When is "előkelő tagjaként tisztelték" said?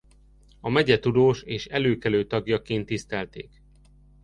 1.65-3.61